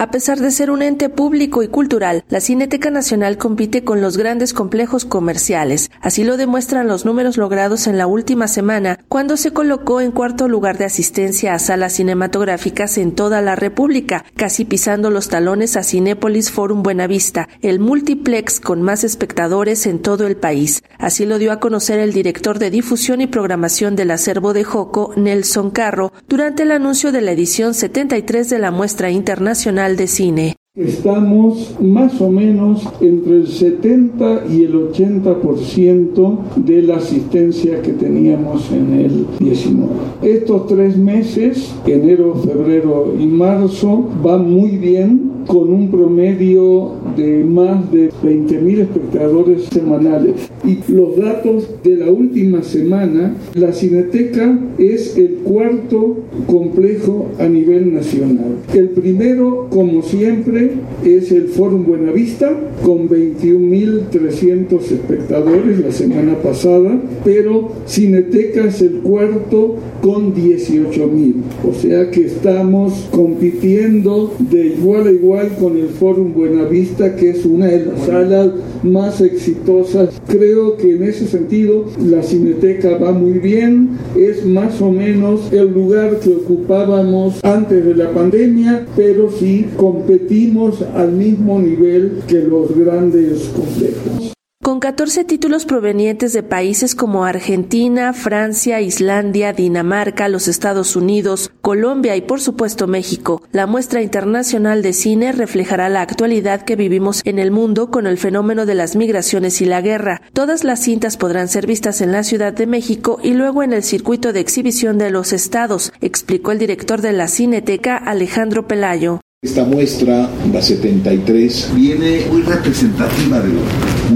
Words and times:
A 0.00 0.12
pesar 0.12 0.38
de 0.38 0.52
ser 0.52 0.70
un 0.70 0.80
ente 0.82 1.08
público 1.08 1.64
y 1.64 1.66
cultural, 1.66 2.22
la 2.28 2.40
Cineteca 2.40 2.88
Nacional 2.88 3.36
compite 3.36 3.82
con 3.82 4.00
los 4.00 4.16
grandes 4.16 4.52
complejos 4.52 5.04
comerciales. 5.04 5.90
Así 6.00 6.22
lo 6.22 6.36
demuestran 6.36 6.86
los 6.86 7.04
números 7.04 7.36
logrados 7.36 7.88
en 7.88 7.98
la 7.98 8.06
última 8.06 8.46
semana, 8.46 9.00
cuando 9.08 9.36
se 9.36 9.50
colocó 9.50 10.00
en 10.00 10.12
cuarto 10.12 10.46
lugar 10.46 10.78
de 10.78 10.84
asistencia 10.84 11.52
a 11.52 11.58
salas 11.58 11.94
cinematográficas 11.94 12.96
en 12.96 13.10
toda 13.10 13.42
la 13.42 13.56
República, 13.56 14.24
casi 14.36 14.64
pisando 14.64 15.10
los 15.10 15.30
talones 15.30 15.76
a 15.76 15.82
Cinépolis 15.82 16.52
Forum 16.52 16.84
Buenavista, 16.84 17.48
el 17.60 17.80
multiplex 17.80 18.60
con 18.60 18.82
más 18.82 19.02
espectadores 19.02 19.84
en 19.84 19.98
todo 19.98 20.28
el 20.28 20.36
país. 20.36 20.84
Así 20.98 21.26
lo 21.26 21.38
dio 21.38 21.50
a 21.50 21.58
conocer 21.58 21.98
el 21.98 22.12
director 22.12 22.60
de 22.60 22.70
difusión 22.70 23.20
y 23.20 23.26
programación 23.26 23.96
del 23.96 24.12
acervo 24.12 24.52
de 24.52 24.62
Joco, 24.62 25.12
Nelson 25.16 25.72
Carro, 25.72 26.12
durante 26.28 26.62
el 26.62 26.70
anuncio 26.70 27.10
de 27.10 27.20
la 27.20 27.32
edición 27.32 27.74
73 27.74 28.48
de 28.48 28.60
la 28.60 28.70
muestra 28.70 29.10
internacional 29.10 29.87
de 29.96 30.06
Cine. 30.06 30.56
Estamos 30.78 31.74
más 31.80 32.20
o 32.20 32.30
menos 32.30 32.88
entre 33.00 33.38
el 33.38 33.48
70 33.48 34.44
y 34.48 34.62
el 34.62 34.74
80% 34.92 36.38
de 36.54 36.82
la 36.82 36.96
asistencia 36.98 37.82
que 37.82 37.94
teníamos 37.94 38.70
en 38.70 38.92
el 38.92 39.26
19. 39.40 39.90
Estos 40.22 40.68
tres 40.68 40.96
meses, 40.96 41.74
enero, 41.84 42.36
febrero 42.36 43.12
y 43.18 43.26
marzo, 43.26 44.08
van 44.22 44.48
muy 44.48 44.76
bien 44.76 45.37
con 45.48 45.72
un 45.72 45.90
promedio 45.90 46.92
de 47.16 47.42
más 47.42 47.90
de 47.90 48.10
20.000 48.22 48.80
espectadores 48.80 49.64
semanales. 49.64 50.34
Y 50.62 50.78
los 50.92 51.16
datos 51.16 51.68
de 51.82 51.96
la 51.96 52.10
última 52.10 52.62
semana, 52.62 53.34
la 53.54 53.72
Cineteca 53.72 54.58
es 54.76 55.16
el 55.16 55.38
cuarto 55.42 56.18
complejo 56.46 57.28
a 57.38 57.48
nivel 57.48 57.94
nacional. 57.94 58.56
El 58.74 58.90
primero, 58.90 59.68
como 59.70 60.02
siempre, 60.02 60.72
es 61.04 61.32
el 61.32 61.48
Fórum 61.48 61.86
Buenavista 61.86 62.54
con 62.84 63.08
21.300 63.08 64.82
espectadores 64.82 65.78
la 65.80 65.92
semana 65.92 66.34
pasada, 66.42 67.00
pero 67.24 67.70
Cineteca 67.86 68.66
es 68.66 68.82
el 68.82 68.98
cuarto 68.98 69.76
con 70.02 70.34
18.000. 70.34 71.34
O 71.66 71.72
sea 71.72 72.10
que 72.10 72.26
estamos 72.26 73.08
compitiendo 73.10 74.34
de 74.50 74.66
igual 74.66 75.06
a 75.06 75.10
igual 75.10 75.37
con 75.46 75.76
el 75.76 75.88
Fórum 75.88 76.32
Buenavista, 76.32 77.14
que 77.14 77.30
es 77.30 77.44
una 77.44 77.66
de 77.66 77.86
las 77.86 78.06
salas 78.06 78.50
más 78.82 79.20
exitosas. 79.20 80.20
Creo 80.26 80.76
que 80.76 80.96
en 80.96 81.04
ese 81.04 81.26
sentido 81.26 81.84
la 82.04 82.22
Cineteca 82.22 82.98
va 82.98 83.12
muy 83.12 83.38
bien, 83.38 83.90
es 84.16 84.44
más 84.44 84.80
o 84.80 84.90
menos 84.90 85.52
el 85.52 85.72
lugar 85.72 86.18
que 86.18 86.30
ocupábamos 86.30 87.44
antes 87.44 87.84
de 87.84 87.94
la 87.94 88.10
pandemia, 88.10 88.86
pero 88.96 89.30
sí 89.30 89.66
competimos 89.76 90.82
al 90.94 91.12
mismo 91.12 91.60
nivel 91.60 92.22
que 92.26 92.40
los 92.40 92.76
grandes 92.76 93.50
complejos. 93.54 94.37
Con 94.68 94.80
14 94.80 95.24
títulos 95.24 95.64
provenientes 95.64 96.34
de 96.34 96.42
países 96.42 96.94
como 96.94 97.24
Argentina, 97.24 98.12
Francia, 98.12 98.82
Islandia, 98.82 99.54
Dinamarca, 99.54 100.28
los 100.28 100.46
Estados 100.46 100.94
Unidos, 100.94 101.50
Colombia 101.62 102.16
y 102.16 102.20
por 102.20 102.42
supuesto 102.42 102.86
México, 102.86 103.40
la 103.50 103.66
muestra 103.66 104.02
internacional 104.02 104.82
de 104.82 104.92
cine 104.92 105.32
reflejará 105.32 105.88
la 105.88 106.02
actualidad 106.02 106.66
que 106.66 106.76
vivimos 106.76 107.22
en 107.24 107.38
el 107.38 107.50
mundo 107.50 107.90
con 107.90 108.06
el 108.06 108.18
fenómeno 108.18 108.66
de 108.66 108.74
las 108.74 108.94
migraciones 108.94 109.62
y 109.62 109.64
la 109.64 109.80
guerra. 109.80 110.20
Todas 110.34 110.64
las 110.64 110.80
cintas 110.80 111.16
podrán 111.16 111.48
ser 111.48 111.66
vistas 111.66 112.02
en 112.02 112.12
la 112.12 112.22
Ciudad 112.22 112.52
de 112.52 112.66
México 112.66 113.20
y 113.22 113.32
luego 113.32 113.62
en 113.62 113.72
el 113.72 113.82
circuito 113.82 114.34
de 114.34 114.40
exhibición 114.40 114.98
de 114.98 115.08
los 115.08 115.32
estados, 115.32 115.94
explicó 116.02 116.52
el 116.52 116.58
director 116.58 117.00
de 117.00 117.14
la 117.14 117.28
Cineteca 117.28 117.96
Alejandro 117.96 118.68
Pelayo. 118.68 119.20
Esta 119.40 119.64
muestra, 119.64 120.28
la 120.52 120.60
73, 120.60 121.70
viene 121.74 122.26
muy 122.28 122.42
representativa 122.42 123.40
de 123.40 123.48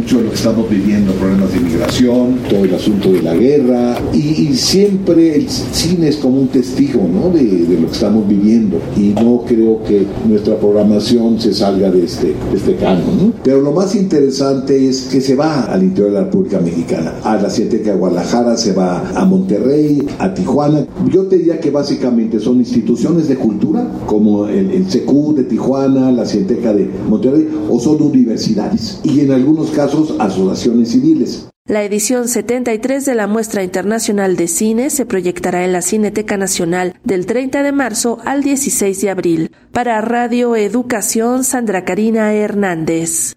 mucho 0.02 0.18
de 0.18 0.24
lo 0.24 0.30
que 0.30 0.36
estamos 0.36 0.68
viviendo, 0.68 1.12
problemas 1.12 1.52
de 1.52 1.58
inmigración, 1.58 2.38
todo 2.50 2.64
el 2.64 2.74
asunto 2.74 3.12
de 3.12 3.22
la 3.22 3.34
guerra, 3.34 3.96
y, 4.12 4.52
siempre 4.52 5.36
el 5.36 5.48
cine 5.48 6.08
es 6.08 6.16
como 6.16 6.40
un 6.40 6.48
testigo 6.48 7.08
¿no? 7.08 7.30
de, 7.30 7.78
lo 7.80 7.86
que 7.86 7.92
estamos 7.92 8.26
viviendo, 8.28 8.78
y 8.96 9.14
no 9.22 9.44
creo 9.46 9.82
que 9.84 10.04
nuestra 10.28 10.56
programación 10.56 11.40
se 11.40 11.54
salga 11.54 11.90
de 11.90 12.04
este, 12.04 12.28
de 12.28 12.56
este 12.56 12.74
canon. 12.76 13.18
¿no? 13.18 13.32
Pero 13.44 13.60
lo 13.60 13.72
más 13.72 13.94
interesante 13.94 14.88
es 14.88 15.02
que 15.02 15.20
se 15.20 15.36
va 15.36 15.66
al 15.66 15.84
interior 15.84 16.10
de 16.10 16.18
la 16.18 16.24
República 16.24 16.58
Mexicana, 16.58 17.14
a 17.22 17.36
la 17.36 17.48
Cineteca 17.48 17.92
de 17.92 17.98
Guadalajara, 17.98 18.56
se 18.56 18.72
va 18.72 19.10
a 19.14 19.24
Monterrey, 19.24 20.02
a 20.18 20.34
Tijuana. 20.34 20.84
Yo 21.10 21.26
te 21.26 21.38
diría 21.38 21.60
que 21.60 21.70
básicamente 21.70 22.40
son 22.40 22.58
instituciones 22.58 23.28
de 23.28 23.36
cultura, 23.36 23.86
como 24.06 24.46
el, 24.48 24.70
el 24.70 24.86
de 24.88 25.44
Tijuana, 25.44 26.10
la 26.10 26.26
Cienteca 26.26 26.72
de 26.72 26.90
Monterrey, 27.08 27.48
o 27.70 27.78
son 27.78 28.02
universidades 28.02 29.00
y 29.04 29.20
en 29.20 29.32
algunos 29.32 29.70
casos 29.70 29.91
asociaciones 30.18 30.90
civiles. 30.90 31.48
La 31.64 31.84
edición 31.84 32.26
73 32.26 33.04
de 33.04 33.14
la 33.14 33.28
Muestra 33.28 33.62
Internacional 33.62 34.36
de 34.36 34.48
Cine 34.48 34.90
se 34.90 35.06
proyectará 35.06 35.64
en 35.64 35.72
la 35.72 35.80
Cineteca 35.80 36.36
Nacional 36.36 36.96
del 37.04 37.24
30 37.24 37.62
de 37.62 37.70
marzo 37.70 38.18
al 38.24 38.42
16 38.42 39.00
de 39.00 39.10
abril. 39.10 39.52
Para 39.70 40.00
Radio 40.00 40.56
Educación, 40.56 41.44
Sandra 41.44 41.84
Karina 41.84 42.32
Hernández. 42.34 43.36